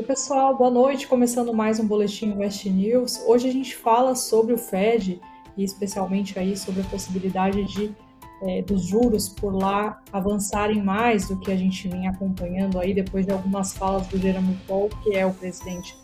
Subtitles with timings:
[0.00, 1.06] Oi, pessoal, boa noite.
[1.06, 3.22] Começando mais um Boletim Invest News.
[3.26, 5.20] Hoje a gente fala sobre o Fed
[5.58, 7.94] e especialmente aí sobre a possibilidade de
[8.40, 13.26] é, dos juros por lá avançarem mais do que a gente vinha acompanhando aí depois
[13.26, 15.94] de algumas falas do Jeremy Powell, que é o presidente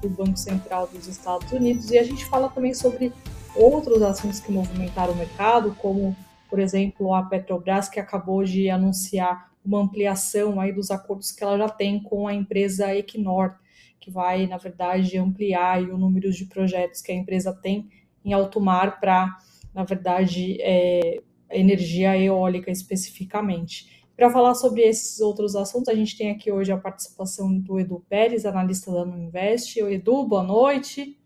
[0.00, 1.90] do Banco Central dos Estados Unidos.
[1.90, 3.12] E a gente fala também sobre
[3.56, 6.16] outros assuntos que movimentaram o mercado, como,
[6.48, 11.58] por exemplo, a Petrobras, que acabou de anunciar uma ampliação aí dos acordos que ela
[11.58, 13.54] já tem com a empresa Equinor,
[13.98, 17.88] que vai, na verdade, ampliar o número de projetos que a empresa tem
[18.24, 19.36] em alto mar para,
[19.74, 24.00] na verdade, é, energia eólica especificamente.
[24.16, 28.04] Para falar sobre esses outros assuntos, a gente tem aqui hoje a participação do Edu
[28.08, 29.82] Pérez, analista da Nuinvest.
[29.82, 31.18] Oi, Edu, boa noite.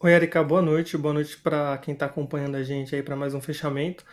[0.00, 0.96] Oi, Erika, boa noite.
[0.96, 4.04] Boa noite para quem está acompanhando a gente aí para mais um fechamento.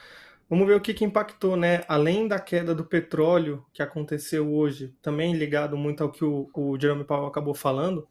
[0.52, 1.82] Vamos ver o que, que impactou, né?
[1.88, 6.77] Além da queda do petróleo que aconteceu hoje, também ligado muito ao que o, o
[6.77, 8.05] Jerome Powell acabou falando,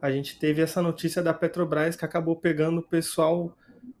[0.00, 3.58] a gente teve essa notícia da Petrobras que acabou pegando o pessoal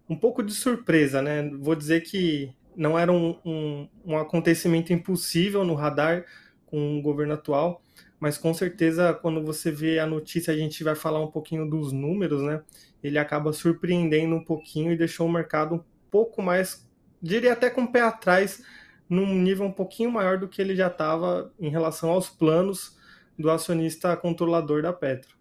[0.08, 1.50] um pouco de surpresa, né?
[1.58, 6.24] Vou dizer que não era um, um, um acontecimento impossível no radar
[6.66, 7.82] com o governo atual,
[8.20, 11.92] mas com certeza quando você vê a notícia, a gente vai falar um pouquinho dos
[11.92, 12.62] números, né?
[13.02, 16.88] Ele acaba surpreendendo um pouquinho e deixou o mercado um pouco mais
[17.22, 18.62] diria até com o pé atrás,
[19.08, 22.98] num nível um pouquinho maior do que ele já estava em relação aos planos
[23.38, 25.36] do acionista controlador da Petro.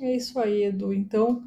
[0.00, 0.92] É isso aí, Edu.
[0.92, 1.42] Então,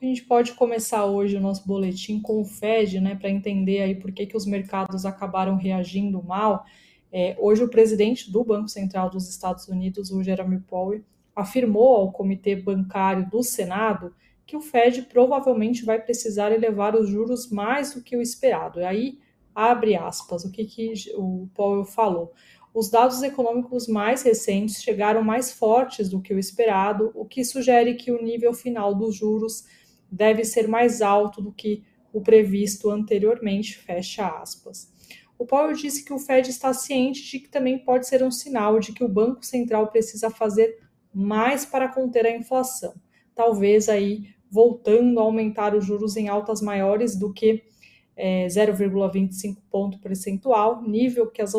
[0.00, 3.94] a gente pode começar hoje o nosso boletim com o Fed, né, para entender aí
[3.94, 6.64] por que, que os mercados acabaram reagindo mal.
[7.10, 11.02] É, hoje, o presidente do Banco Central dos Estados Unidos, o Jeremy Powell,
[11.34, 14.14] afirmou ao Comitê Bancário do Senado
[14.48, 18.80] que o Fed provavelmente vai precisar elevar os juros mais do que o esperado.
[18.80, 19.18] E aí,
[19.54, 22.32] abre aspas, o que, que o Powell falou.
[22.72, 27.96] Os dados econômicos mais recentes chegaram mais fortes do que o esperado, o que sugere
[27.96, 29.66] que o nível final dos juros
[30.10, 34.90] deve ser mais alto do que o previsto anteriormente, fecha aspas.
[35.38, 38.80] O Powell disse que o Fed está ciente de que também pode ser um sinal
[38.80, 40.78] de que o Banco Central precisa fazer
[41.12, 42.94] mais para conter a inflação.
[43.34, 47.62] Talvez aí voltando a aumentar os juros em altas maiores do que
[48.16, 51.54] é, 0,25 ponto percentual, nível que as,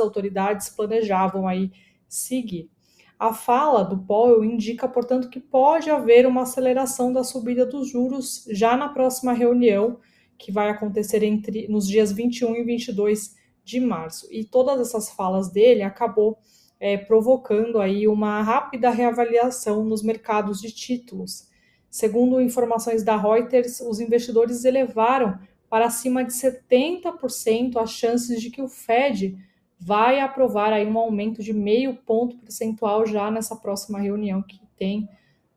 [0.00, 1.72] autoridades planejavam aí
[2.08, 2.70] seguir.
[3.18, 8.46] A fala do Powell indica, portanto, que pode haver uma aceleração da subida dos juros
[8.50, 9.98] já na próxima reunião,
[10.38, 14.28] que vai acontecer entre nos dias 21 e 22 de março.
[14.30, 16.38] E todas essas falas dele acabou
[16.78, 21.48] é, provocando aí uma rápida reavaliação nos mercados de títulos.
[21.96, 28.60] Segundo informações da Reuters, os investidores elevaram para acima de 70% as chances de que
[28.60, 29.34] o Fed
[29.80, 35.08] vai aprovar aí um aumento de meio ponto percentual já nessa próxima reunião que tem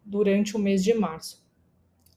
[0.06, 1.46] durante o mês de março.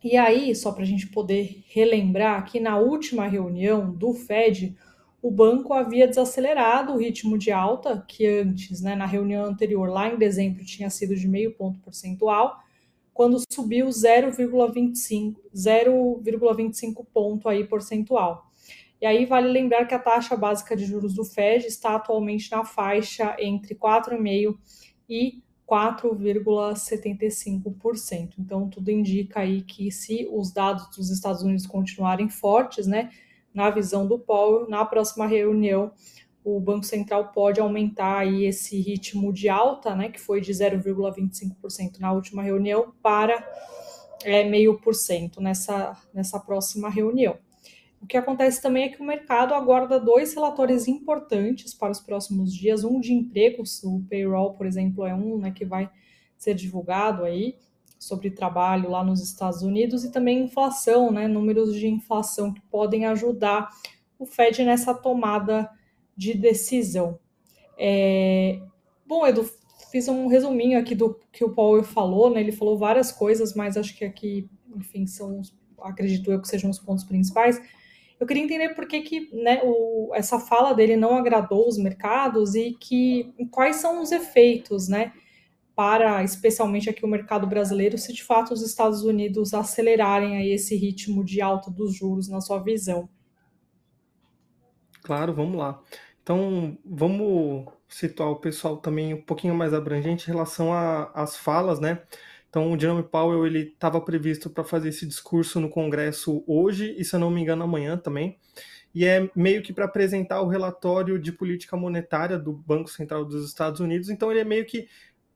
[0.05, 4.79] E aí, só para a gente poder relembrar que na última reunião do Fed,
[5.21, 10.09] o banco havia desacelerado o ritmo de alta, que antes, né, na reunião anterior, lá
[10.09, 12.63] em dezembro, tinha sido de meio ponto percentual,
[13.13, 18.51] quando subiu 0,25 0,25 ponto aí percentual.
[19.01, 22.65] E aí vale lembrar que a taxa básica de juros do Fed está atualmente na
[22.65, 24.57] faixa entre 4,5
[25.09, 28.35] e 4,75%.
[28.39, 33.11] Então tudo indica aí que se os dados dos Estados Unidos continuarem fortes, né,
[33.53, 35.91] na visão do Powell, na próxima reunião
[36.45, 41.99] o Banco Central pode aumentar aí esse ritmo de alta, né, que foi de 0,25%
[42.01, 43.47] na última reunião, para
[44.25, 47.39] é, meio por cento nessa, nessa próxima reunião.
[48.01, 52.53] O que acontece também é que o mercado aguarda dois relatórios importantes para os próximos
[52.53, 55.89] dias, um de empregos, o payroll, por exemplo, é um né, que vai
[56.37, 57.57] ser divulgado aí
[57.97, 63.07] sobre trabalho lá nos Estados Unidos e também inflação, né, números de inflação que podem
[63.07, 63.69] ajudar
[64.19, 65.71] o Fed nessa tomada
[66.17, 67.19] de decisão.
[67.79, 68.61] É...
[69.07, 69.49] Bom, Edu,
[69.91, 72.41] fiz um resuminho aqui do que o Paulo falou, né?
[72.41, 75.43] Ele falou várias coisas, mas acho que aqui, enfim, são,
[75.83, 77.61] acredito eu que sejam os pontos principais.
[78.19, 82.55] Eu queria entender por que, que né, o, essa fala dele não agradou os mercados
[82.55, 85.13] e que quais são os efeitos, né?
[85.75, 90.77] Para especialmente aqui o mercado brasileiro, se de fato os Estados Unidos acelerarem aí esse
[90.77, 93.09] ritmo de alta dos juros na sua visão.
[95.03, 95.83] Claro, vamos lá.
[96.23, 102.03] Então, vamos situar o pessoal também um pouquinho mais abrangente em relação às falas, né?
[102.49, 107.05] Então, o Jeremy Powell ele estava previsto para fazer esse discurso no Congresso hoje e,
[107.05, 108.39] se eu não me engano, amanhã também.
[108.95, 113.47] e é meio que para apresentar o relatório de política monetária do Banco Central dos
[113.47, 114.11] Estados Unidos.
[114.11, 114.89] Então ele é meio que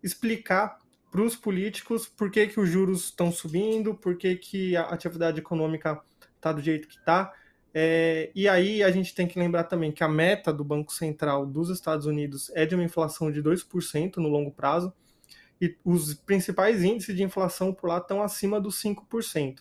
[0.02, 0.78] explicar
[1.10, 5.40] para os políticos por que, que os juros estão subindo, por que, que a atividade
[5.40, 6.00] econômica
[6.36, 7.32] está do jeito que está.
[7.78, 11.44] É, e aí a gente tem que lembrar também que a meta do Banco Central
[11.44, 14.94] dos Estados Unidos é de uma inflação de 2% no longo prazo,
[15.60, 19.58] e os principais índices de inflação por lá estão acima dos 5%.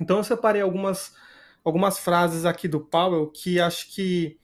[0.00, 1.14] Então eu separei algumas,
[1.62, 4.38] algumas frases aqui do Powell que acho que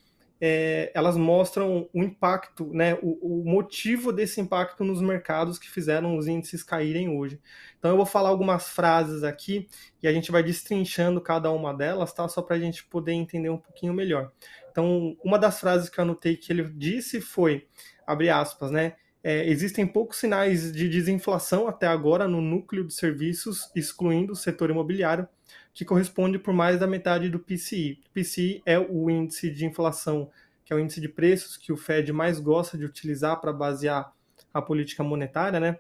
[0.45, 6.17] é, elas mostram o impacto, né, o, o, motivo desse impacto nos mercados que fizeram
[6.17, 7.41] os índices caírem hoje.
[7.79, 9.69] Então eu vou falar algumas frases aqui
[10.03, 12.27] e a gente vai destrinchando cada uma delas, tá?
[12.27, 14.33] Só para a gente poder entender um pouquinho melhor.
[14.73, 17.69] Então, uma das frases que eu anotei que ele disse foi,
[18.05, 18.95] abre aspas, né?
[19.23, 24.71] É, existem poucos sinais de desinflação até agora no núcleo de serviços, excluindo o setor
[24.71, 25.29] imobiliário,
[25.73, 28.01] que corresponde por mais da metade do PCI.
[28.07, 30.31] O PCI é o índice de inflação,
[30.65, 34.13] que é o índice de preços que o Fed mais gosta de utilizar para basear
[34.53, 35.79] a política monetária, né?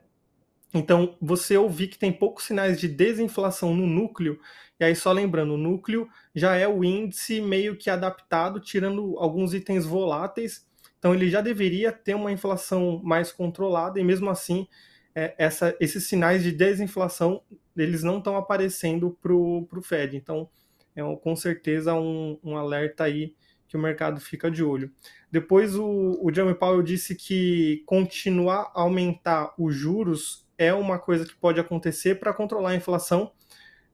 [0.74, 4.40] Então, você ouvir que tem poucos sinais de desinflação no núcleo,
[4.80, 9.52] e aí só lembrando, o núcleo já é o índice meio que adaptado, tirando alguns
[9.52, 10.66] itens voláteis,
[10.98, 14.66] então ele já deveria ter uma inflação mais controlada, e mesmo assim,
[15.14, 17.42] é, essa, esses sinais de desinflação
[17.76, 20.16] eles não estão aparecendo para o Fed.
[20.16, 20.48] Então,
[20.94, 23.34] é com certeza um, um, alerta aí
[23.66, 24.90] que o mercado fica de olho.
[25.30, 31.24] Depois, o, o Jeremy Powell disse que continuar a aumentar os juros é uma coisa
[31.24, 33.32] que pode acontecer para controlar a inflação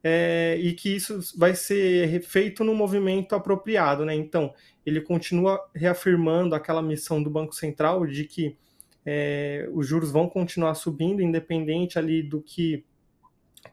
[0.03, 4.05] é, e que isso vai ser feito no movimento apropriado.
[4.05, 4.15] Né?
[4.15, 4.53] Então,
[4.85, 8.57] ele continua reafirmando aquela missão do Banco Central de que
[9.11, 12.85] é, os juros vão continuar subindo, independente ali do que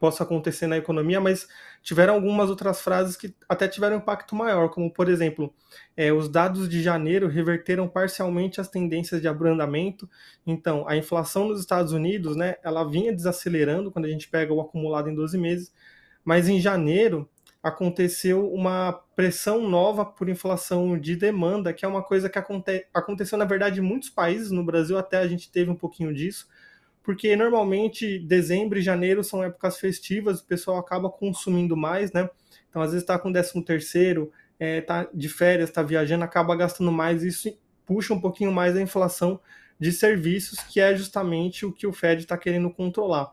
[0.00, 1.46] possa acontecer na economia, mas
[1.82, 5.54] tiveram algumas outras frases que até tiveram impacto maior, como por exemplo,
[5.94, 10.08] é, os dados de janeiro reverteram parcialmente as tendências de abrandamento.
[10.46, 14.60] Então, a inflação nos Estados Unidos, né, ela vinha desacelerando quando a gente pega o
[14.62, 15.70] acumulado em 12 meses,
[16.24, 17.28] mas em janeiro
[17.62, 23.36] aconteceu uma pressão nova por inflação de demanda, que é uma coisa que aconte aconteceu
[23.36, 26.46] na verdade em muitos países, no Brasil até a gente teve um pouquinho disso
[27.06, 32.28] porque normalmente dezembro e janeiro são épocas festivas, o pessoal acaba consumindo mais, né?
[32.68, 36.90] Então, às vezes está com 13 terceiro, é, tá de férias, está viajando, acaba gastando
[36.90, 39.38] mais, isso puxa um pouquinho mais a inflação
[39.78, 43.30] de serviços, que é justamente o que o Fed está querendo controlar.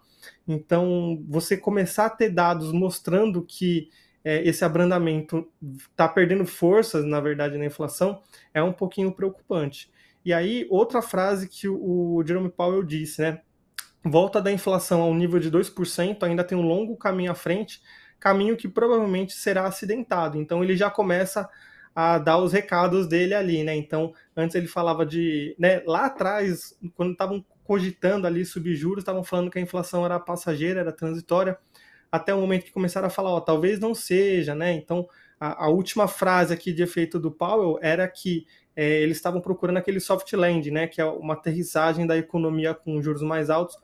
[0.47, 3.89] Então, você começar a ter dados mostrando que
[4.23, 5.47] é, esse abrandamento
[5.89, 8.21] está perdendo forças, na verdade, na inflação,
[8.53, 9.91] é um pouquinho preocupante.
[10.23, 13.41] E aí, outra frase que o, Jerome Powell disse, né?
[14.03, 17.81] volta da inflação ao nível de 2%, ainda tem um longo caminho à frente,
[18.19, 20.37] caminho que provavelmente será acidentado.
[20.37, 21.49] Então ele já começa
[21.95, 23.75] a dar os recados dele ali, né?
[23.75, 29.23] Então, antes ele falava de, né, lá atrás, quando estavam cogitando ali subir juros, estavam
[29.23, 31.57] falando que a inflação era passageira, era transitória,
[32.13, 34.71] até o momento que começaram a falar, ó, talvez não seja, né?
[34.71, 38.45] Então, a, a última frase aqui de efeito do Powell era que
[38.75, 43.01] é, eles estavam procurando aquele soft land, né, que é uma aterrissagem da economia com
[43.01, 43.75] juros mais altos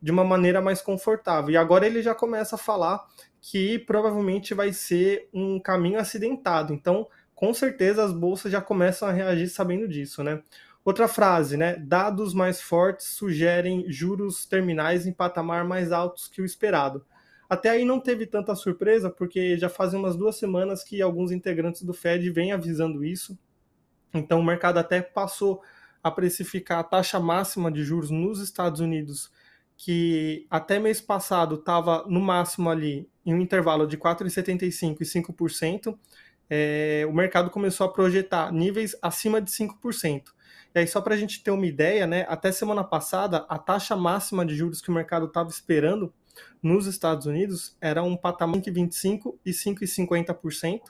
[0.00, 1.50] de uma maneira mais confortável.
[1.50, 3.04] E agora ele já começa a falar
[3.40, 6.72] que provavelmente vai ser um caminho acidentado.
[6.72, 10.40] Então, com certeza as bolsas já começam a reagir sabendo disso, né?
[10.84, 11.74] Outra frase, né?
[11.76, 17.04] Dados mais fortes sugerem juros terminais em patamar mais altos que o esperado.
[17.52, 21.82] Até aí não teve tanta surpresa, porque já fazem umas duas semanas que alguns integrantes
[21.82, 23.38] do Fed vêm avisando isso.
[24.14, 25.60] Então o mercado até passou
[26.02, 29.30] a precificar a taxa máxima de juros nos Estados Unidos,
[29.76, 35.98] que até mês passado estava no máximo ali em um intervalo de 4,75% e 5%,
[36.48, 40.22] é, o mercado começou a projetar níveis acima de 5%.
[40.74, 43.94] E aí, só para a gente ter uma ideia, né, até semana passada, a taxa
[43.94, 46.14] máxima de juros que o mercado estava esperando
[46.62, 50.80] nos Estados Unidos era um patamar de 25% e 5,50%.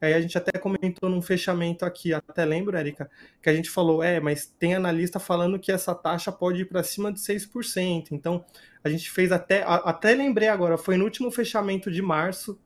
[0.00, 3.10] E aí a gente até comentou num fechamento aqui, até lembro, Érica,
[3.40, 6.82] que a gente falou, é, mas tem analista falando que essa taxa pode ir para
[6.82, 8.08] cima de 6%.
[8.12, 8.44] Então,
[8.82, 12.58] a gente fez até, até lembrei agora, foi no último fechamento de março,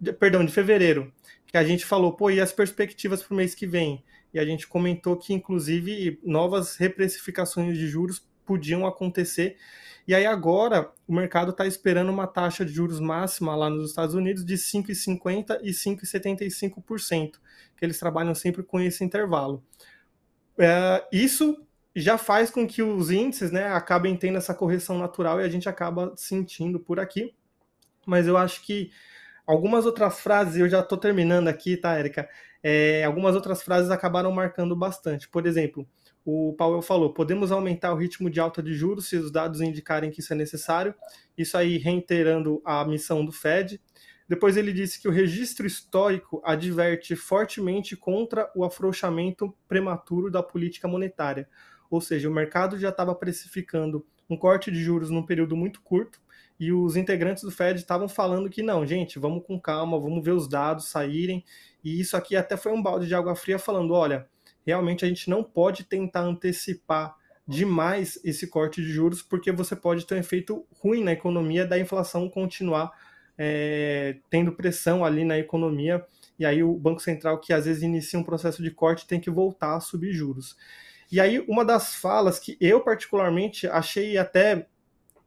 [0.00, 1.12] de, perdão, de fevereiro,
[1.46, 4.04] que a gente falou, pô, e as perspectivas para o mês que vem?
[4.34, 9.56] E a gente comentou que, inclusive, novas reprecificações de juros podiam acontecer.
[10.06, 14.14] E aí agora o mercado está esperando uma taxa de juros máxima lá nos Estados
[14.14, 17.32] Unidos de 5,50% e 5,75%,
[17.76, 19.62] que eles trabalham sempre com esse intervalo.
[20.58, 25.44] É, isso já faz com que os índices né, acabem tendo essa correção natural e
[25.44, 27.34] a gente acaba sentindo por aqui.
[28.06, 28.90] Mas eu acho que
[29.46, 32.28] algumas outras frases, eu já estou terminando aqui, tá, Érica?
[32.62, 35.28] É, algumas outras frases acabaram marcando bastante.
[35.28, 35.86] Por exemplo,
[36.24, 40.10] o Powell falou: podemos aumentar o ritmo de alta de juros se os dados indicarem
[40.10, 40.94] que isso é necessário.
[41.36, 43.80] Isso aí reiterando a missão do Fed.
[44.28, 50.88] Depois ele disse que o registro histórico adverte fortemente contra o afrouxamento prematuro da política
[50.88, 51.48] monetária.
[51.90, 56.18] Ou seja, o mercado já estava precificando um corte de juros num período muito curto
[56.58, 60.30] e os integrantes do Fed estavam falando que não, gente, vamos com calma, vamos ver
[60.30, 61.44] os dados saírem.
[61.82, 64.28] E isso aqui até foi um balde de água fria falando, olha,
[64.66, 67.14] realmente a gente não pode tentar antecipar
[67.46, 71.78] demais esse corte de juros, porque você pode ter um efeito ruim na economia da
[71.78, 72.92] inflação continuar
[73.36, 76.04] é, tendo pressão ali na economia,
[76.38, 79.30] e aí o Banco Central, que às vezes inicia um processo de corte, tem que
[79.30, 80.56] voltar a subir juros.
[81.10, 84.66] E aí, uma das falas que eu particularmente achei até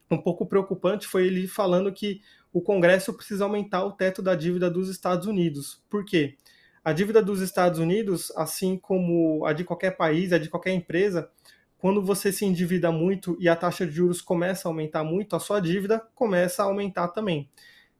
[0.09, 4.69] um pouco preocupante foi ele falando que o Congresso precisa aumentar o teto da dívida
[4.69, 5.83] dos Estados Unidos.
[5.89, 6.37] Por quê?
[6.85, 11.27] A dívida dos Estados Unidos, assim como a de qualquer país, a de qualquer empresa,
[11.79, 15.39] quando você se endivida muito e a taxa de juros começa a aumentar muito, a
[15.39, 17.49] sua dívida começa a aumentar também.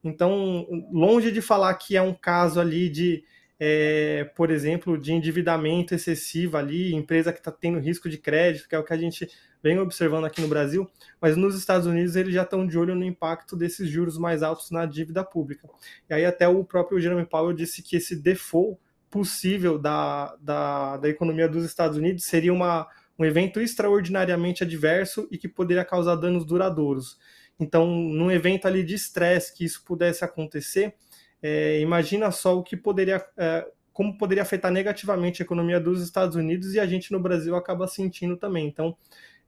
[0.04, 3.24] Então, longe de falar que é um caso ali de,
[3.60, 8.75] é, por exemplo, de endividamento excessivo ali, empresa que está tendo risco de crédito, que
[8.75, 9.27] é o que a gente
[9.66, 10.88] vem observando aqui no Brasil,
[11.20, 14.70] mas nos Estados Unidos eles já estão de olho no impacto desses juros mais altos
[14.70, 15.68] na dívida pública.
[16.08, 18.80] E aí até o próprio Jeremy Powell disse que esse default
[19.10, 25.38] possível da, da, da economia dos Estados Unidos seria uma, um evento extraordinariamente adverso e
[25.38, 27.18] que poderia causar danos duradouros.
[27.60, 30.94] Então, num evento ali de estresse que isso pudesse acontecer,
[31.42, 36.36] é, imagina só o que poderia, é, como poderia afetar negativamente a economia dos Estados
[36.36, 38.68] Unidos e a gente no Brasil acaba sentindo também.
[38.68, 38.96] Então,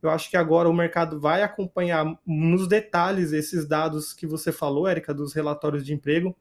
[0.02, 4.88] eu acho que agora o mercado vai acompanhar nos detalhes esses dados que você falou,
[4.88, 6.36] Érica, dos relatórios de emprego.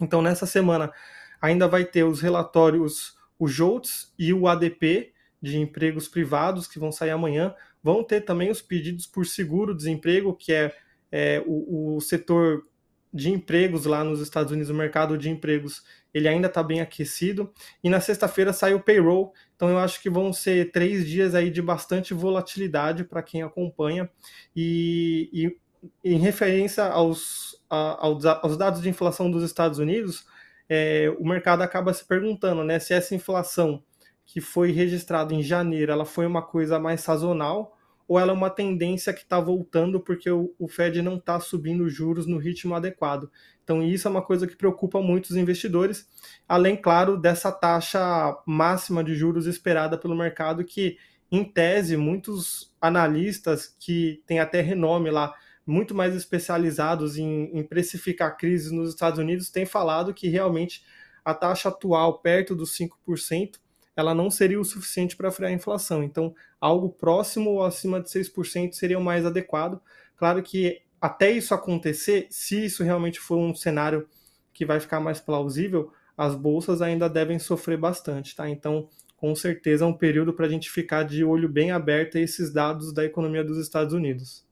[0.00, 0.92] Então, nessa semana,
[1.40, 6.90] ainda vai ter os relatórios, o JOLTS e o ADP de empregos privados, que vão
[6.90, 7.54] sair amanhã.
[7.82, 10.74] Vão ter também os pedidos por seguro-desemprego, que é,
[11.10, 12.64] é o, o setor
[13.12, 15.82] de empregos lá nos Estados Unidos, o mercado de empregos,
[16.14, 17.52] ele ainda está bem aquecido.
[17.82, 21.50] E na sexta-feira sai o payroll, então eu acho que vão ser três dias aí
[21.50, 24.08] de bastante volatilidade para quem acompanha.
[24.54, 25.56] E, e,
[26.04, 30.24] em referência aos, a, aos dados de inflação dos Estados Unidos,
[30.68, 33.82] é, o mercado acaba se perguntando né, se essa inflação
[34.24, 37.76] que foi registrada em janeiro ela foi uma coisa mais sazonal
[38.10, 41.88] ou ela é uma tendência que está voltando porque o, o Fed não está subindo
[41.88, 43.30] juros no ritmo adequado.
[43.62, 46.08] Então, isso é uma coisa que preocupa muito os investidores,
[46.48, 50.98] além, claro, dessa taxa máxima de juros esperada pelo mercado, que,
[51.30, 55.32] em tese, muitos analistas que têm até renome lá,
[55.64, 60.82] muito mais especializados em, em precificar crises nos Estados Unidos, têm falado que realmente
[61.24, 63.60] a taxa atual, perto dos 5%,
[64.00, 66.02] ela não seria o suficiente para frear a inflação.
[66.02, 69.80] Então, algo próximo ou acima de 6% seria o mais adequado.
[70.16, 74.08] Claro que até isso acontecer, se isso realmente for um cenário
[74.52, 78.48] que vai ficar mais plausível, as bolsas ainda devem sofrer bastante, tá?
[78.48, 82.20] Então, com certeza é um período para a gente ficar de olho bem aberto a
[82.20, 84.44] esses dados da economia dos Estados Unidos.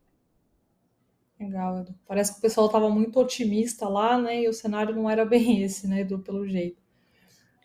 [1.38, 1.94] Legal, Edu.
[2.06, 4.42] Parece que o pessoal estava muito otimista lá, né?
[4.42, 6.87] E o cenário não era bem esse, né, Edu, pelo jeito.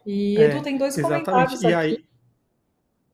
[0.06, 1.26] E é, Edu tem dois exatamente.
[1.26, 1.76] comentários e aqui.
[1.76, 2.06] Aí...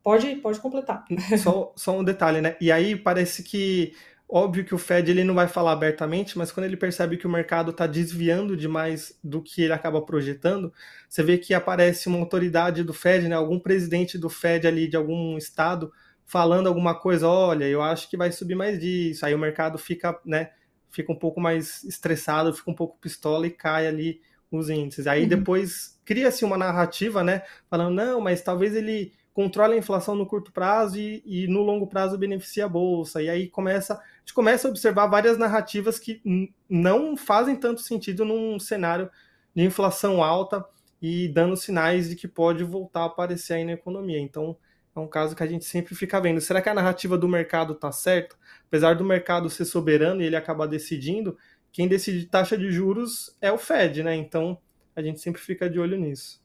[0.04, 1.06] Pode, pode completar.
[1.38, 2.56] Só, só um detalhe, né?
[2.60, 3.94] E aí parece que
[4.28, 7.30] óbvio que o Fed ele não vai falar abertamente, mas quando ele percebe que o
[7.30, 10.72] mercado está desviando demais do que ele acaba projetando,
[11.08, 14.96] você vê que aparece uma autoridade do Fed, né, algum presidente do Fed ali de
[14.96, 15.92] algum estado
[16.30, 19.26] falando alguma coisa, olha, eu acho que vai subir mais disso.
[19.26, 20.52] Aí o mercado fica, né,
[20.92, 25.08] fica um pouco mais estressado, fica um pouco pistola e cai ali os índices.
[25.08, 25.30] Aí uhum.
[25.30, 27.44] depois cria-se uma narrativa, né?
[27.70, 31.88] Falando, não, mas talvez ele controle a inflação no curto prazo e, e, no longo
[31.88, 33.22] prazo beneficie a bolsa.
[33.22, 36.22] E aí começa, a gente começa a observar várias narrativas que
[36.68, 39.10] não fazem tanto sentido num cenário
[39.56, 40.66] de inflação alta
[41.02, 44.20] e dando sinais de que pode voltar a aparecer aí na economia.
[44.20, 44.58] Então,
[44.96, 46.42] é um caso que a gente sempre fica vendo.
[46.42, 48.36] Será que a narrativa do mercado está certa?
[48.68, 51.38] Apesar do mercado ser soberano e ele acabar decidindo,
[51.72, 54.16] quem decide taxa de juros é o Fed, né?
[54.16, 54.58] Então
[54.96, 56.42] a gente sempre fica de olho nisso.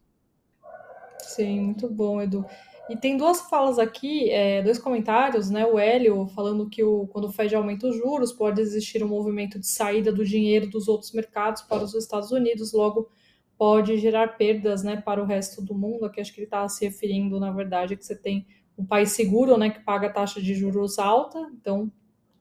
[1.21, 2.45] Sim, muito bom, Edu.
[2.89, 5.65] E tem duas falas aqui, é, dois comentários, né?
[5.65, 9.59] O Hélio falando que o, quando o Fed aumenta os juros, pode existir um movimento
[9.59, 13.11] de saída do dinheiro dos outros mercados para os Estados Unidos, logo
[13.57, 16.05] pode gerar perdas né, para o resto do mundo.
[16.05, 19.57] Aqui acho que ele está se referindo, na verdade, que você tem um país seguro
[19.57, 21.91] né, que paga taxa de juros alta, então,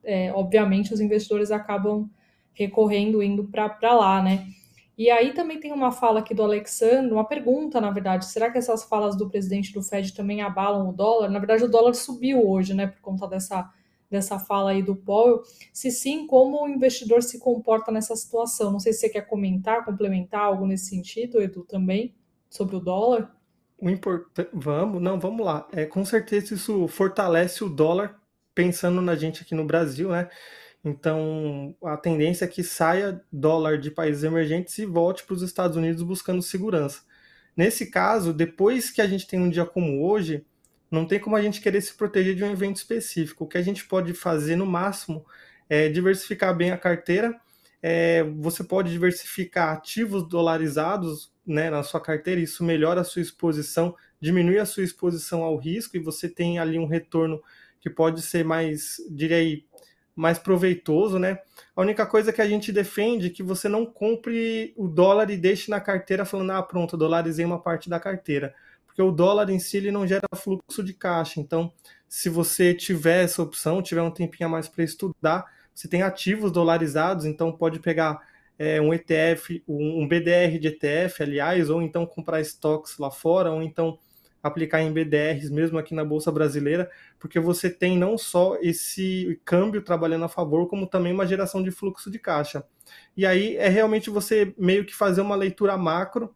[0.02, 2.10] é, obviamente, os investidores acabam
[2.54, 4.46] recorrendo, indo para lá, né?
[4.96, 8.58] E aí também tem uma fala aqui do Alexandre, uma pergunta, na verdade, será que
[8.58, 11.28] essas falas do presidente do Fed também abalam o dólar?
[11.28, 13.68] Na verdade, o dólar subiu hoje, né, por conta dessa,
[14.08, 15.42] dessa fala aí do Powell.
[15.72, 18.70] Se sim, como o investidor se comporta nessa situação?
[18.70, 22.14] Não sei se você quer comentar, complementar algo nesse sentido, Edu, também,
[22.48, 23.34] sobre o dólar.
[23.76, 25.66] O importante, vamos, não, vamos lá.
[25.72, 28.20] É, com certeza isso fortalece o dólar,
[28.54, 30.28] pensando na gente aqui no Brasil, né?
[30.84, 35.76] Então, a tendência é que saia dólar de países emergentes e volte para os Estados
[35.76, 37.02] Unidos buscando segurança.
[37.56, 40.44] Nesse caso, depois que a gente tem um dia como hoje,
[40.90, 43.44] não tem como a gente querer se proteger de um evento específico.
[43.44, 45.24] O que a gente pode fazer no máximo
[45.68, 47.34] é diversificar bem a carteira.
[47.82, 53.94] É, você pode diversificar ativos dolarizados né, na sua carteira, isso melhora a sua exposição,
[54.20, 57.42] diminui a sua exposição ao risco e você tem ali um retorno
[57.80, 59.64] que pode ser mais, diria aí,
[60.14, 61.38] mais proveitoso, né?
[61.74, 65.36] A única coisa que a gente defende é que você não compre o dólar e
[65.36, 68.54] deixe na carteira falando, ah, pronto, dolarizei uma parte da carteira.
[68.86, 71.40] Porque o dólar em si ele não gera fluxo de caixa.
[71.40, 71.72] Então,
[72.08, 75.44] se você tiver essa opção, tiver um tempinho a mais para estudar,
[75.74, 78.20] você tem ativos dolarizados, então pode pegar
[78.56, 83.62] é, um ETF, um BDR de ETF, aliás, ou então comprar estoques lá fora, ou
[83.62, 83.98] então
[84.44, 86.90] aplicar em BDRs mesmo aqui na Bolsa Brasileira,
[87.24, 91.70] porque você tem não só esse câmbio trabalhando a favor, como também uma geração de
[91.70, 92.62] fluxo de caixa.
[93.16, 96.34] E aí é realmente você meio que fazer uma leitura macro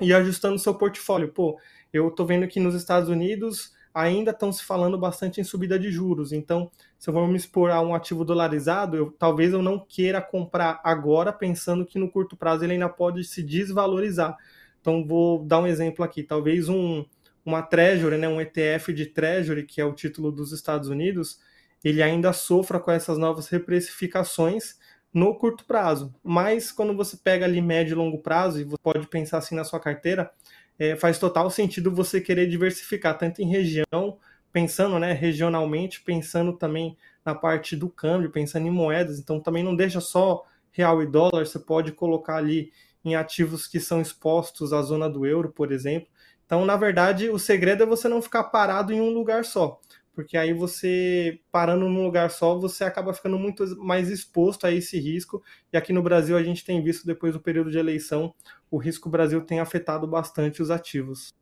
[0.00, 1.32] e ajustando seu portfólio.
[1.32, 1.58] Pô,
[1.92, 5.90] eu estou vendo que nos Estados Unidos ainda estão se falando bastante em subida de
[5.90, 6.32] juros.
[6.32, 10.22] Então, se eu vou me expor a um ativo dolarizado, eu, talvez eu não queira
[10.22, 14.36] comprar agora, pensando que no curto prazo ele ainda pode se desvalorizar.
[14.80, 16.22] Então, vou dar um exemplo aqui.
[16.22, 17.04] Talvez um,
[17.44, 21.40] uma Treasury, né, um ETF de Treasury, que é o título dos Estados Unidos,
[21.82, 24.76] ele ainda sofra com essas novas reprecificações
[25.12, 26.14] no curto prazo.
[26.22, 29.64] Mas quando você pega ali médio e longo prazo, e você pode pensar assim na
[29.64, 30.30] sua carteira,
[30.78, 34.18] é, faz total sentido você querer diversificar, tanto em região,
[34.52, 39.18] pensando né, regionalmente, pensando também na parte do câmbio, pensando em moedas.
[39.18, 42.72] Então também não deixa só real e dólar, você pode colocar ali
[43.04, 46.08] em ativos que são expostos à zona do euro, por exemplo.
[46.52, 49.80] Então, na verdade, o segredo é você não ficar parado em um lugar só,
[50.12, 55.00] porque aí você, parando num lugar só, você acaba ficando muito mais exposto a esse
[55.00, 55.42] risco.
[55.72, 58.34] E aqui no Brasil, a gente tem visto, depois do período de eleição,
[58.70, 61.32] o risco Brasil tem afetado bastante os ativos.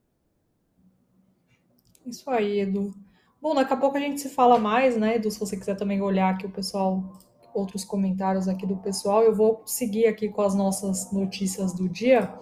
[2.07, 2.95] Isso aí, Edu.
[3.43, 5.29] Bom, daqui a pouco a gente se fala mais, né, Edu?
[5.29, 7.19] Se você quiser também olhar aqui o pessoal,
[7.53, 12.33] outros comentários aqui do pessoal, eu vou seguir aqui com as nossas notícias do dia.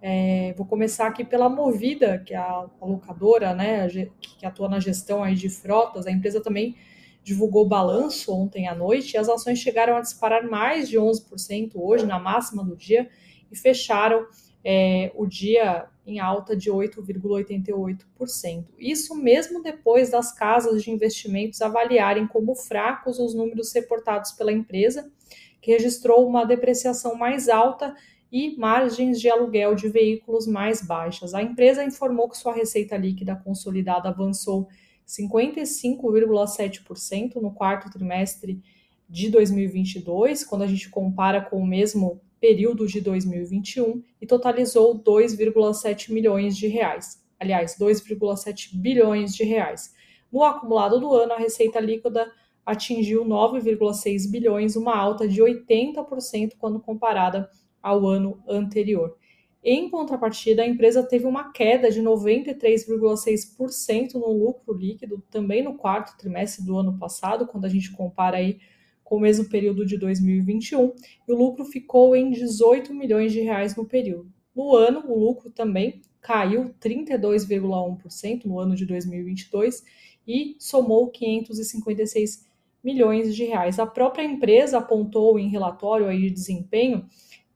[0.00, 3.88] É, vou começar aqui pela Movida, que é a, a locadora, né,
[4.20, 6.06] que atua na gestão aí de frotas.
[6.06, 6.76] A empresa também
[7.22, 11.72] divulgou o balanço ontem à noite e as ações chegaram a disparar mais de 11%
[11.74, 13.10] hoje, na máxima do dia,
[13.50, 14.26] e fecharam
[14.64, 18.64] é, o dia em alta de 8,88%.
[18.78, 25.12] Isso mesmo depois das casas de investimentos avaliarem como fracos os números reportados pela empresa,
[25.60, 27.94] que registrou uma depreciação mais alta
[28.30, 31.34] e margens de aluguel de veículos mais baixas.
[31.34, 34.68] A empresa informou que sua receita líquida consolidada avançou
[35.06, 38.60] 55,7% no quarto trimestre
[39.08, 46.12] de 2022, quando a gente compara com o mesmo período de 2021, e totalizou 2,7
[46.12, 47.24] milhões de reais.
[47.40, 49.94] Aliás, 2,7 bilhões de reais.
[50.30, 52.30] No acumulado do ano, a receita líquida
[52.66, 57.48] atingiu 9,6 bilhões, uma alta de 80% quando comparada
[57.88, 59.16] ao ano anterior.
[59.64, 66.16] Em contrapartida, a empresa teve uma queda de 93,6% no lucro líquido, também no quarto
[66.16, 68.60] trimestre do ano passado, quando a gente compara aí
[69.02, 70.92] com o mesmo período de 2021,
[71.26, 74.30] e o lucro ficou em 18 milhões de reais no período.
[74.54, 79.82] No ano, o lucro também caiu 32,1% no ano de 2022
[80.26, 82.46] e somou 556
[82.82, 83.78] milhões de reais.
[83.78, 87.06] A própria empresa apontou em relatório aí de desempenho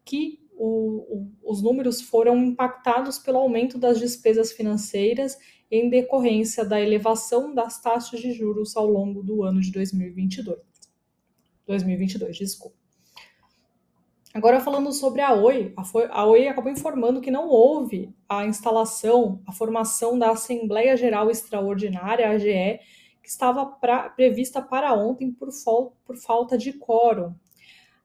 [0.04, 5.36] que o, o, os números foram impactados pelo aumento das despesas financeiras
[5.70, 10.58] em decorrência da elevação das taxas de juros ao longo do ano de 2022.
[11.66, 12.76] 2022, desculpa.
[14.34, 15.74] Agora falando sobre a Oi,
[16.10, 22.30] a Oi acabou informando que não houve a instalação, a formação da Assembleia Geral Extraordinária,
[22.30, 22.80] AGE,
[23.22, 25.48] que estava pra, prevista para ontem por,
[26.04, 27.34] por falta de quórum.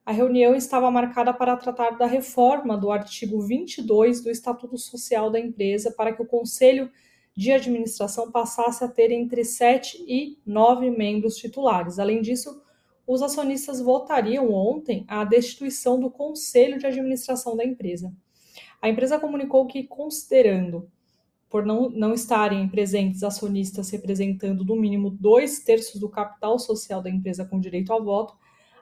[0.08, 5.38] A reunião estava marcada para tratar da reforma do artigo 22 do Estatuto Social da
[5.38, 6.90] empresa para que o Conselho
[7.36, 11.98] de Administração passasse a ter entre sete e nove membros titulares.
[11.98, 12.58] Além disso,
[13.06, 18.10] os acionistas votariam ontem a destituição do conselho de administração da empresa.
[18.80, 20.90] A empresa comunicou que, considerando
[21.50, 27.10] por não, não estarem presentes acionistas representando no mínimo dois terços do capital social da
[27.10, 28.34] empresa com direito ao voto,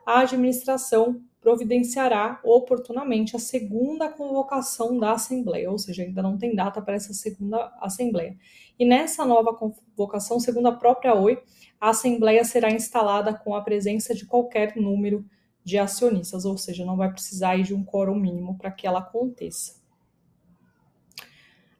[0.06, 6.80] a administração providenciará oportunamente a segunda convocação da Assembleia, ou seja, ainda não tem data
[6.80, 8.36] para essa segunda Assembleia.
[8.78, 11.42] E nessa nova convocação, segundo a própria Oi,
[11.80, 15.24] a Assembleia será instalada com a presença de qualquer número
[15.64, 19.75] de acionistas, ou seja, não vai precisar de um quórum mínimo para que ela aconteça.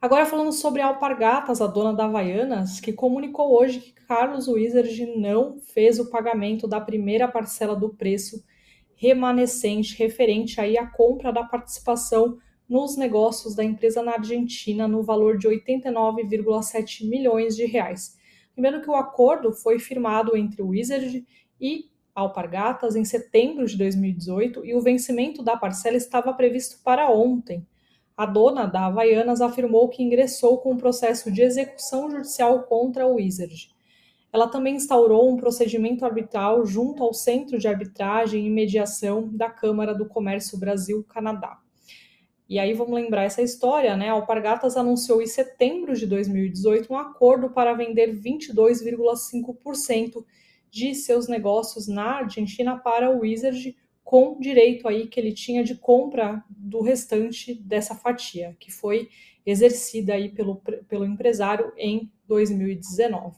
[0.01, 5.07] Agora falando sobre a Alpargatas, a dona da Havaianas, que comunicou hoje que Carlos Wizard
[5.17, 8.45] não fez o pagamento da primeira parcela do preço
[8.95, 15.39] remanescente referente aí à compra da participação nos negócios da empresa na Argentina no valor
[15.39, 18.17] de 89,7 milhões de reais.
[18.57, 21.25] Lembrando que o acordo foi firmado entre o Wizard
[21.61, 27.67] e Alpargatas em setembro de 2018 e o vencimento da parcela estava previsto para ontem,
[28.17, 33.17] a dona da Havaianas afirmou que ingressou com um processo de execução judicial contra o
[33.17, 33.71] Wizard.
[34.33, 39.95] Ela também instaurou um procedimento arbitral junto ao Centro de Arbitragem e Mediação da Câmara
[39.95, 41.59] do Comércio Brasil-Canadá.
[42.49, 44.09] E aí vamos lembrar essa história, né?
[44.09, 50.25] A Alpargatas anunciou em setembro de 2018 um acordo para vender 22,5%
[50.71, 53.77] de seus negócios na Argentina para o Wizard
[54.07, 59.09] com direito aí que ele tinha de compra do restante dessa fatia, que foi
[59.45, 63.37] exercida aí pelo, pelo empresário em 2019.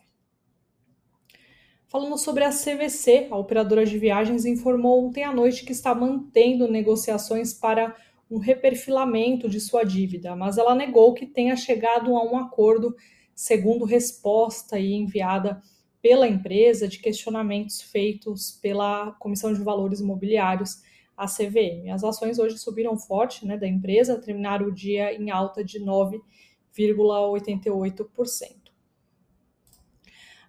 [1.86, 6.70] Falando sobre a CVC, a operadora de viagens informou ontem à noite que está mantendo
[6.70, 7.96] negociações para
[8.30, 12.94] um reperfilamento de sua dívida, mas ela negou que tenha chegado a um acordo,
[13.34, 15.62] segundo resposta aí enviada
[16.00, 20.82] pela empresa de questionamentos feitos pela Comissão de Valores Imobiliários,
[21.16, 21.90] a CVM.
[21.92, 28.68] As ações hoje subiram forte né, da empresa, terminaram o dia em alta de 9,88%.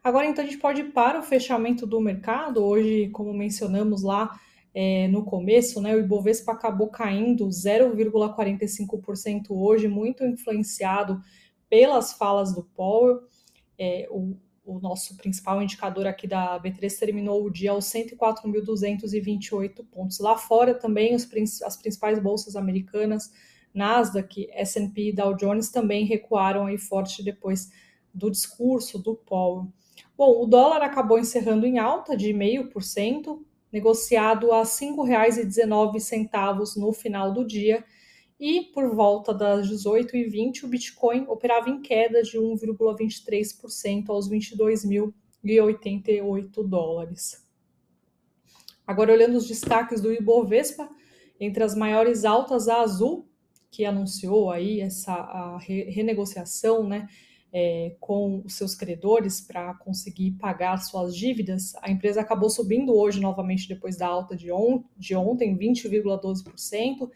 [0.04, 2.64] Agora, então, a gente pode ir para o fechamento do mercado.
[2.64, 4.40] Hoje, como mencionamos lá
[4.74, 11.20] é, no começo, né, o Ibovespa acabou caindo 0,45% hoje, muito influenciado
[11.68, 13.22] pelas falas do Powell.
[13.78, 20.20] É, o, o nosso principal indicador aqui da B3 terminou o dia aos 104.228 pontos.
[20.20, 21.28] Lá fora também os,
[21.64, 23.32] as principais bolsas americanas,
[23.74, 27.72] Nasdaq, S&P e Dow Jones também recuaram aí forte depois
[28.14, 29.68] do discurso do Powell.
[30.18, 33.40] Bom, o dólar acabou encerrando em alta de 0,5%,
[33.72, 37.86] negociado a R$ 5,19 no final do dia,
[38.40, 47.46] e por volta das 18h20 o Bitcoin operava em queda de 1,23% aos 22.088 dólares.
[48.88, 50.90] Agora olhando os destaques do Ibovespa,
[51.40, 53.28] entre as maiores altas a Azul,
[53.70, 57.08] que anunciou aí essa a renegociação, né,
[57.52, 63.20] é, com os seus credores para conseguir pagar suas dívidas, a empresa acabou subindo hoje
[63.20, 67.10] novamente depois da alta de, on de ontem, 20,12%.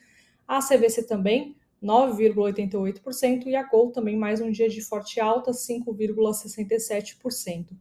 [0.48, 7.76] A CVC também, 9,88%, e a Gol também mais um dia de forte alta, 5,67%.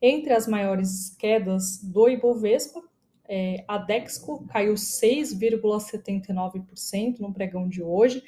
[0.00, 2.80] Entre as maiores quedas do Ibovespa,
[3.28, 8.22] é, a Dexco caiu 6,79% no pregão de hoje,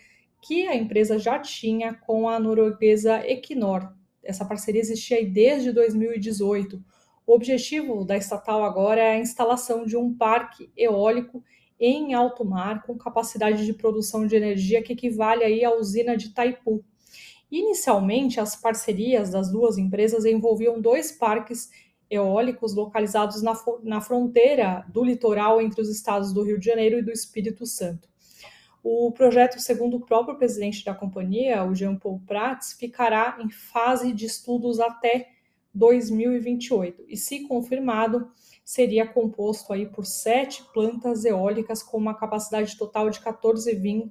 [0.42, 3.92] que a empresa já tinha com a norueguesa Equinor.
[4.24, 6.82] Essa parceria existia desde 2018.
[7.24, 11.44] O objetivo da estatal agora é a instalação de um parque eólico
[11.78, 16.30] em alto mar com capacidade de produção de energia que equivale aí à usina de
[16.30, 16.84] Taipu.
[17.50, 21.70] Inicialmente, as parcerias das duas empresas envolviam dois parques
[22.10, 27.02] eólicos localizados na, na fronteira do litoral entre os estados do Rio de Janeiro e
[27.02, 28.08] do Espírito Santo.
[28.82, 34.12] O projeto, segundo o próprio presidente da companhia, o Jean Paul Prats, ficará em fase
[34.12, 35.28] de estudos até
[35.74, 38.30] 2028 e, se confirmado,
[38.64, 44.10] seria composto aí por sete plantas eólicas com uma capacidade total de 14,5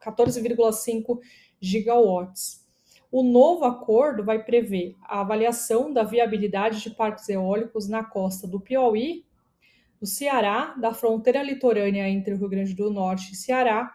[0.00, 0.42] 14,
[1.60, 2.61] gigawatts.
[3.12, 8.58] O novo acordo vai prever a avaliação da viabilidade de parques eólicos na costa do
[8.58, 9.26] Piauí,
[10.00, 13.92] do Ceará, da fronteira litorânea entre o Rio Grande do Norte e Ceará,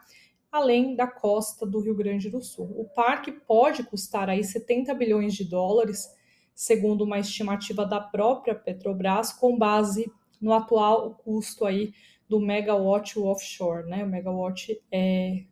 [0.52, 2.72] além da costa do Rio Grande do Sul.
[2.78, 6.16] O parque pode custar aí 70 bilhões de dólares,
[6.54, 11.92] segundo uma estimativa da própria Petrobras, com base no atual custo aí
[12.30, 14.04] do megawatt offshore, né?
[14.04, 15.44] O megawatt é,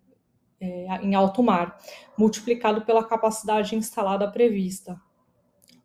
[0.66, 1.78] é, em alto mar,
[2.18, 5.00] multiplicado pela capacidade instalada prevista.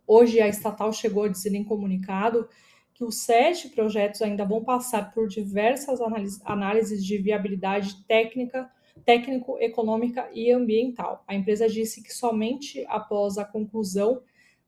[0.07, 2.49] Hoje a estatal chegou a dizer em comunicado
[2.95, 6.01] que os sete projetos ainda vão passar por diversas
[6.45, 8.71] análises de viabilidade técnica,
[9.05, 11.25] técnico, econômica e ambiental.
[11.27, 14.23] A empresa disse que somente após a conclusão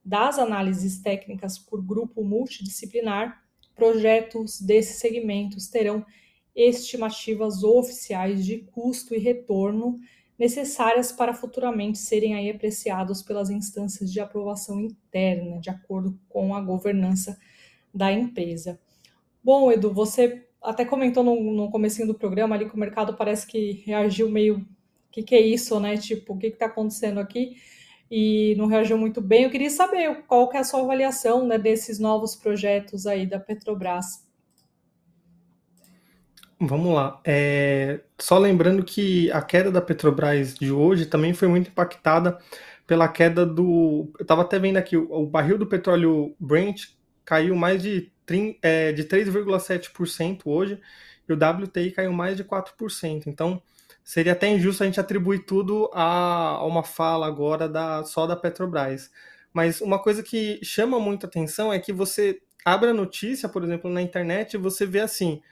[0.05, 3.42] das análises técnicas por grupo multidisciplinar,
[3.75, 6.05] projetos desses segmentos terão
[6.55, 9.99] estimativas oficiais de custo e retorno
[10.38, 16.61] necessárias para futuramente serem aí apreciados pelas instâncias de aprovação interna, de acordo com a
[16.61, 17.38] governança
[17.95, 18.81] da empresa.
[19.43, 23.47] Bom, Edu, você até comentou no, no comecinho do programa ali que o mercado parece
[23.47, 24.67] que reagiu meio, o
[25.11, 25.97] que, que é isso, né?
[25.97, 27.57] Tipo, o que está acontecendo aqui?
[28.11, 29.45] E não reagiu muito bem.
[29.45, 33.38] Eu queria saber qual que é a sua avaliação né, desses novos projetos aí da
[33.38, 34.27] Petrobras.
[36.64, 37.20] Vamos lá.
[37.25, 42.38] É, só lembrando que a queda da Petrobras de hoje também foi muito impactada
[42.87, 44.12] pela queda do.
[44.16, 46.90] Eu estava até vendo aqui, o, barril do petróleo Brent
[47.25, 48.12] caiu mais de,
[48.62, 50.81] é, de 3,7% hoje
[51.29, 53.27] e o WTI caiu mais de 4%.
[53.27, 53.61] Então
[54.05, 58.37] seria até injusto a gente atribuir tudo a, a uma fala agora da, só da
[58.37, 59.11] Petrobras.
[59.53, 63.90] Mas uma coisa que chama muita atenção é que você abre a notícia, por exemplo,
[63.90, 65.42] na internet e você vê assim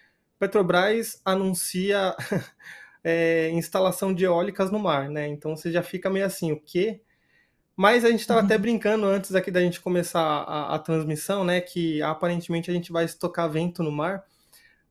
[0.40, 2.16] Petrobras anuncia
[3.04, 5.28] é, instalação de eólicas no mar, né?
[5.28, 7.02] Então você já fica meio assim, o quê?
[7.76, 8.46] Mas a gente estava uhum.
[8.46, 11.60] até brincando antes aqui da gente começar a, a, transmissão, né?
[11.60, 14.24] Que aparentemente a gente vai estocar vento no mar.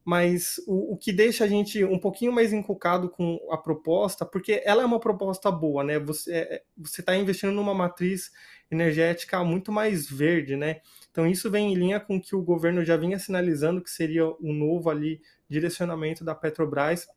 [0.06, 4.62] Mas o, o que deixa a gente um pouquinho mais encucado com a proposta, porque
[4.64, 5.98] ela é uma proposta boa, né?
[5.98, 8.32] Você é, está investindo numa matriz
[8.70, 10.82] energética muito mais verde, né?
[11.10, 14.28] Então isso vem em linha com o que o governo já vinha sinalizando que seria
[14.28, 17.08] o novo ali direcionamento da Petrobras,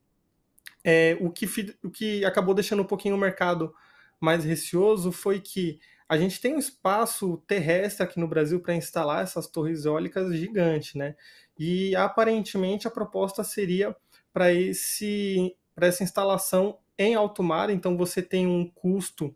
[0.84, 1.46] é, o, que,
[1.84, 3.74] o que acabou deixando um pouquinho o mercado
[4.20, 9.22] mais receoso foi que a gente tem um espaço terrestre aqui no Brasil para instalar
[9.22, 11.16] essas torres eólicas gigantes, né?
[11.58, 13.96] E aparentemente a proposta seria
[14.32, 19.34] para esse para essa instalação em alto mar, então você tem um custo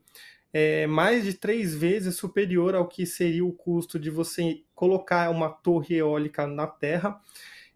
[0.53, 5.51] é, mais de três vezes superior ao que seria o custo de você colocar uma
[5.51, 7.21] torre eólica na Terra.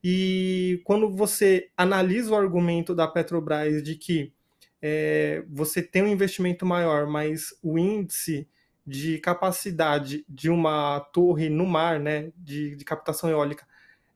[0.02, 4.32] E quando você analisa o argumento da Petrobras de que
[4.80, 8.48] é, você tem um investimento maior, mas o índice
[8.86, 13.66] de capacidade de uma torre no mar, né, de, de captação eólica,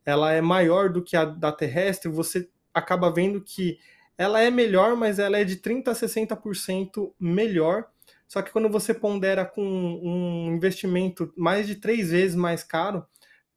[0.07, 3.79] ela é maior do que a da terrestre, você acaba vendo que
[4.17, 7.87] ela é melhor, mas ela é de 30% a 60% melhor.
[8.27, 13.07] Só que quando você pondera com um investimento mais de três vezes mais caro,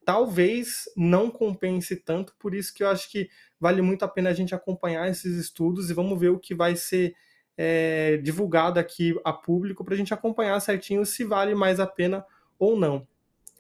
[0.08, 4.34] talvez não compense tanto, por isso que eu acho que vale muito a pena a
[4.34, 7.14] gente acompanhar esses estudos e vamos ver o que vai ser
[7.58, 12.26] é, divulgado aqui a público para a gente acompanhar certinho se vale mais a pena
[12.58, 13.06] ou não.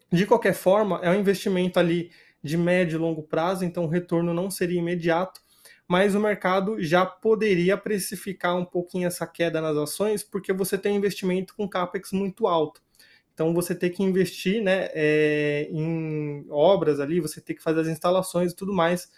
[0.09, 4.33] De qualquer forma, é um investimento ali de médio e longo prazo, então o retorno
[4.33, 5.41] não seria imediato,
[5.85, 10.95] mas o mercado já poderia precificar um pouquinho essa queda nas ações, porque você tem
[10.95, 12.81] investimento com capex muito alto.
[13.37, 17.87] Então você tem que investir né, é, em obras ali, você tem que fazer as
[17.87, 19.11] instalações e tudo mais.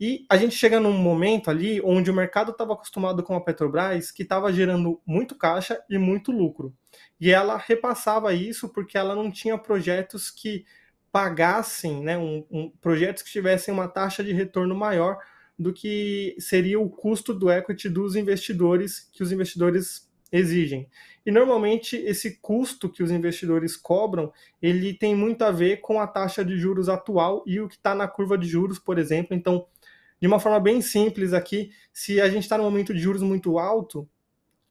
[0.00, 4.10] E a gente chega num momento ali onde o mercado estava acostumado com a Petrobras,
[4.10, 6.74] que estava gerando muito caixa e muito lucro.
[7.20, 10.64] E ela repassava isso porque ela não tinha projetos que
[11.12, 15.16] pagassem, né, um, um, projetos que tivessem uma taxa de retorno maior
[15.56, 20.03] do que seria o custo do equity dos investidores que os investidores
[20.34, 20.88] exigem.
[21.24, 26.06] E normalmente esse custo que os investidores cobram, ele tem muito a ver com a
[26.08, 29.36] taxa de juros atual e o que está na curva de juros, por exemplo.
[29.36, 29.66] Então,
[30.20, 33.60] de uma forma bem simples aqui, se a gente está num momento de juros muito
[33.60, 34.08] alto,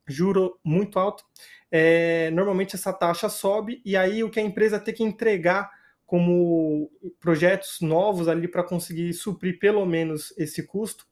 [0.05, 1.23] juro muito alto,
[1.71, 5.71] é, normalmente essa taxa sobe e aí o que a empresa tem que entregar
[6.05, 11.07] como projetos novos ali para conseguir suprir pelo menos esse custo,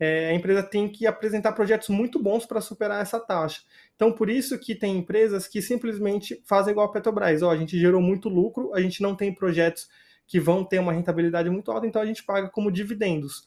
[0.00, 3.60] é, a empresa tem que apresentar projetos muito bons para superar essa taxa.
[4.00, 7.42] Então, por isso que tem empresas que simplesmente fazem igual a Petrobras.
[7.42, 9.90] Ó, a gente gerou muito lucro, a gente não tem projetos
[10.26, 13.46] que vão ter uma rentabilidade muito alta, então a gente paga como dividendos.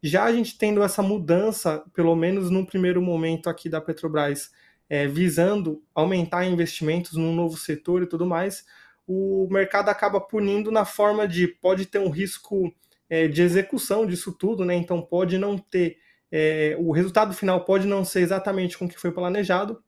[0.00, 4.52] Já a gente tendo essa mudança, pelo menos num primeiro momento aqui da Petrobras,
[4.88, 8.64] é, visando aumentar investimentos num novo setor e tudo mais,
[9.04, 12.72] o mercado acaba punindo na forma de pode ter um risco
[13.10, 14.76] é, de execução disso tudo, né?
[14.76, 15.96] Então pode não ter
[16.30, 19.82] é, o resultado final pode não ser exatamente com o que foi planejado.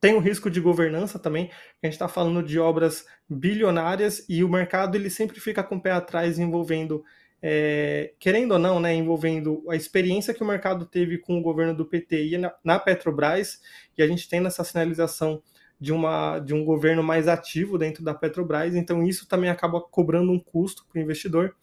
[0.00, 1.50] Tem o risco de governança também,
[1.82, 5.80] a gente está falando de obras bilionárias e o mercado ele sempre fica com o
[5.80, 7.02] pé atrás envolvendo,
[7.42, 11.74] é, querendo ou não, né, envolvendo a experiência que o mercado teve com o governo
[11.74, 13.60] do PT e na, na Petrobras,
[13.96, 15.42] e a gente tem nessa sinalização
[15.80, 20.30] de, uma, de um governo mais ativo dentro da Petrobras, então isso também acaba cobrando
[20.30, 21.54] um custo para o investidor,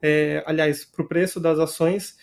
[0.00, 2.16] é, aliás, para o preço das ações.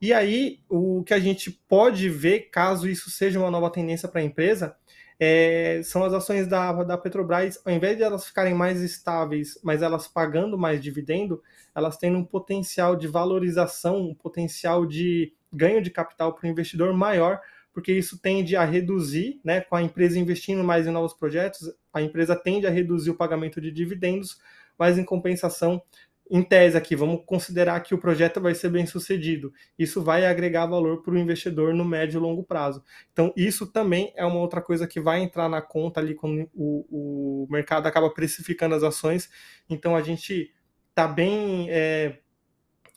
[0.00, 4.20] E aí, o que a gente pode ver, caso isso seja uma nova tendência para
[4.20, 4.76] a empresa,
[5.18, 9.82] é, são as ações da, da Petrobras, ao invés de elas ficarem mais estáveis, mas
[9.82, 11.42] elas pagando mais dividendo,
[11.74, 16.92] elas têm um potencial de valorização, um potencial de ganho de capital para o investidor
[16.92, 17.40] maior,
[17.72, 22.02] porque isso tende a reduzir, né, com a empresa investindo mais em novos projetos, a
[22.02, 24.38] empresa tende a reduzir o pagamento de dividendos,
[24.78, 25.82] mas em compensação,
[26.30, 29.52] em tese aqui, vamos considerar que o projeto vai ser bem sucedido.
[29.78, 32.82] Isso vai agregar valor para o investidor no médio e longo prazo.
[33.12, 37.44] Então, isso também é uma outra coisa que vai entrar na conta ali quando o,
[37.44, 39.30] o mercado acaba precificando as ações.
[39.70, 40.52] Então, a gente
[40.90, 41.68] está bem.
[41.70, 42.18] É,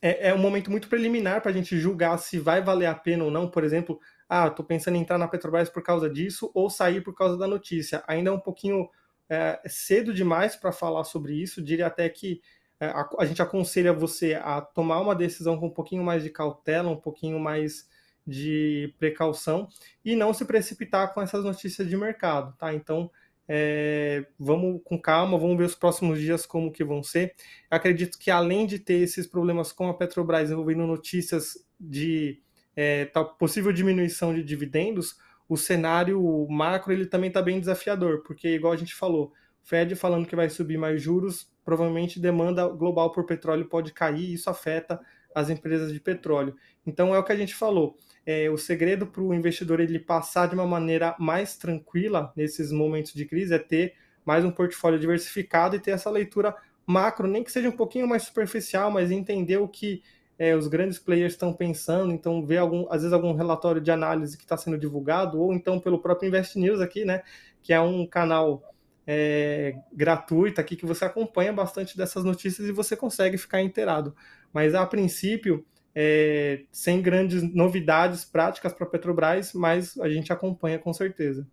[0.02, 3.26] é, é um momento muito preliminar para a gente julgar se vai valer a pena
[3.26, 6.70] ou não, por exemplo, ah, estou pensando em entrar na Petrobras por causa disso ou
[6.70, 8.04] sair por causa da notícia.
[8.08, 8.88] Ainda é um pouquinho
[9.30, 11.62] é, cedo demais para falar sobre isso.
[11.62, 12.42] Diria até que
[12.80, 16.90] a, a, gente aconselha você a tomar uma decisão com um pouquinho mais de cautela,
[16.90, 17.90] um pouquinho mais
[18.26, 19.68] de precaução
[20.06, 22.74] e não se precipitar com essas notícias de mercado, tá?
[22.74, 23.10] Então,
[23.48, 27.34] é, vamos com calma, vamos ver os próximos dias como que vão ser.
[27.70, 32.42] Acredito que além de ter esses problemas com a Petrobras envolvendo notícias de
[32.76, 35.18] é, tal possível diminuição de dividendos,
[35.50, 40.28] o cenário macro ele também está bem desafiador, porque igual a gente falou, Fed falando
[40.28, 45.00] que vai subir mais juros, provavelmente demanda global por petróleo pode cair e isso afeta
[45.36, 46.56] as empresas de petróleo.
[46.84, 47.96] Então é o que a gente falou.
[48.26, 53.14] É, o segredo para o investidor ele passar de uma maneira mais tranquila nesses momentos
[53.14, 53.94] de crise é ter
[54.26, 56.56] mais um portfólio diversificado e ter essa leitura
[56.88, 60.02] macro, nem que seja um pouquinho mais superficial, mas entender o que
[60.40, 64.36] é, os grandes players estão pensando, então ver algum, às vezes algum relatório de análise
[64.36, 67.22] que está sendo divulgado, ou então pelo próprio Invest News aqui, né,
[67.62, 68.64] que é um canal
[69.12, 74.16] é, gratuito aqui que você acompanha bastante dessas notícias e você consegue ficar inteirado.
[74.54, 80.78] Mas a princípio, é, sem grandes novidades práticas para a Petrobras, mas a gente acompanha
[80.78, 81.48] com certeza.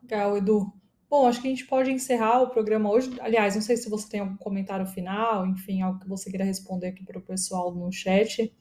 [0.00, 0.72] Legal, Edu.
[1.10, 3.10] Bom, acho que a gente pode encerrar o programa hoje.
[3.20, 6.86] Aliás, não sei se você tem algum comentário final, enfim, algo que você queira responder
[6.86, 8.54] aqui para o pessoal no chat.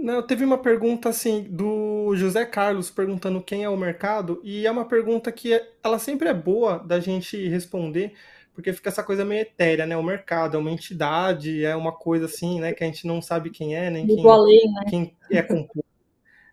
[0.00, 4.70] Não, teve uma pergunta assim do José Carlos perguntando quem é o mercado, e é
[4.70, 8.14] uma pergunta que é, ela sempre é boa da gente responder,
[8.54, 9.94] porque fica essa coisa meio etérea, né?
[9.98, 12.72] O mercado é uma entidade, é uma coisa assim, né?
[12.72, 14.84] Que a gente não sabe quem é, nem quem, além, né?
[14.88, 15.84] quem é composto.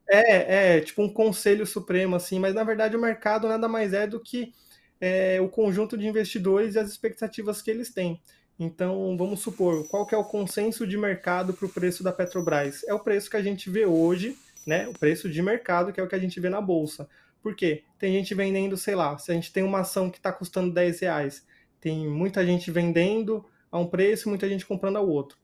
[0.10, 4.08] É, é, tipo um conselho supremo, assim, mas na verdade o mercado nada mais é
[4.08, 4.54] do que
[5.02, 8.22] é, o conjunto de investidores e as expectativas que eles têm.
[8.60, 12.84] Então, vamos supor, qual que é o consenso de mercado para o preço da Petrobras?
[12.88, 14.88] É o preço que a gente vê hoje, né?
[14.88, 17.08] O preço de mercado, que é o que a gente vê na Bolsa.
[17.42, 17.84] Por quê?
[18.00, 21.00] Tem gente vendendo, sei lá, se a gente tem uma ação que está custando 10
[21.02, 21.46] reais,
[21.80, 25.38] tem muita gente vendendo a um preço e muita gente comprando ao outro.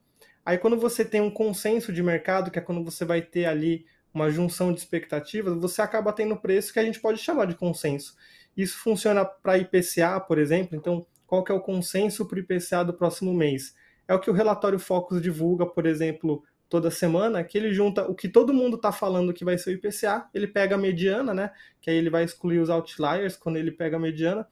[0.44, 3.86] Aí quando você tem um consenso de mercado, que é quando você vai ter ali
[4.12, 8.16] uma junção de expectativas, você acaba tendo preço que a gente pode chamar de consenso.
[8.56, 12.84] Isso funciona para IPCA, por exemplo, então qual que é o consenso para o IPCA
[12.84, 13.74] do próximo mês?
[14.06, 18.14] É o que o relatório Focus divulga, por exemplo, toda semana, que ele junta o
[18.14, 21.50] que todo mundo está falando que vai ser o IPCA, ele pega a mediana, né?
[21.80, 24.46] Que aí ele vai excluir os outliers quando ele pega a mediana,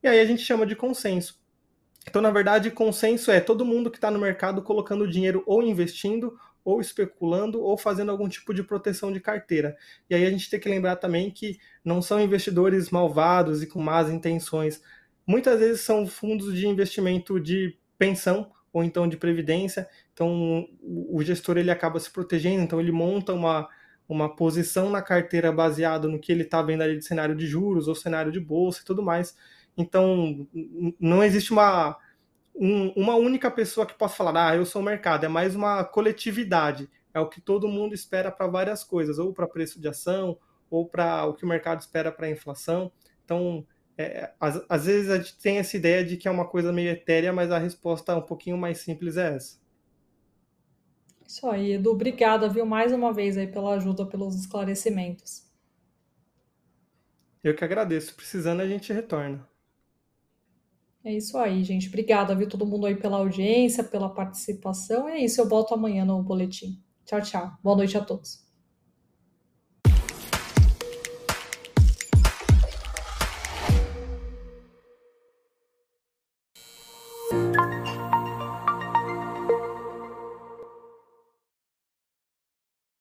[0.00, 1.40] e aí a gente chama de consenso.
[2.06, 6.38] Então, na verdade, consenso é todo mundo que está no mercado colocando dinheiro ou investindo
[6.64, 9.76] ou especulando ou fazendo algum tipo de proteção de carteira.
[10.08, 13.80] E aí a gente tem que lembrar também que não são investidores malvados e com
[13.80, 14.80] más intenções.
[15.28, 19.86] Muitas vezes são fundos de investimento de pensão ou então de previdência.
[20.14, 23.68] Então o gestor ele acaba se protegendo, então ele monta uma,
[24.08, 27.88] uma posição na carteira baseada no que ele está vendo ali de cenário de juros
[27.88, 29.36] ou cenário de bolsa e tudo mais.
[29.76, 30.48] Então
[30.98, 31.98] não existe uma
[32.58, 35.84] um, uma única pessoa que possa falar, ah, eu sou o mercado, é mais uma
[35.84, 36.90] coletividade.
[37.14, 40.38] É o que todo mundo espera para várias coisas, ou para preço de ação,
[40.70, 42.90] ou para o que o mercado espera para inflação.
[43.24, 43.64] Então,
[43.98, 46.90] é, às, às, vezes a gente tem essa ideia de que é uma coisa meio
[46.90, 49.58] etérea, mas a resposta um pouquinho mais simples é essa.
[51.26, 51.90] Isso aí, Edu.
[51.90, 55.46] Obrigada, viu, mais uma vez aí pela ajuda, pelos esclarecimentos.
[57.42, 58.14] Eu que agradeço.
[58.14, 59.46] Precisando, a gente retorna.
[61.04, 61.88] É isso aí, gente.
[61.88, 65.08] Obrigada, viu, todo mundo aí pela audiência, pela participação.
[65.08, 66.80] É isso, eu volto amanhã no boletim.
[67.04, 67.52] Tchau, tchau.
[67.62, 68.47] Boa noite a todos.